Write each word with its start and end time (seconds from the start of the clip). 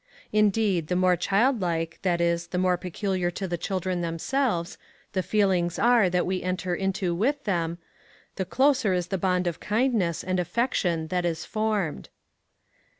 Indeed, 0.33 0.87
the 0.87 0.95
more 0.95 1.15
child 1.15 1.61
like, 1.61 1.99
that 2.01 2.19
is, 2.19 2.47
the 2.47 2.57
more 2.57 2.75
peculiar 2.75 3.29
to 3.29 3.47
the 3.47 3.55
children 3.55 4.01
themselves, 4.01 4.79
the 5.13 5.21
feelings 5.21 5.77
are 5.77 6.09
that 6.09 6.25
we 6.25 6.41
enter 6.41 6.73
into 6.73 7.13
with 7.13 7.43
them, 7.43 7.77
the 8.35 8.43
closer 8.43 8.93
is 8.93 9.09
the 9.09 9.19
bond 9.19 9.45
of 9.45 9.59
kindness 9.59 10.23
and 10.23 10.39
affection 10.39 11.09
that 11.09 11.23
is 11.23 11.45
formed. 11.45 12.09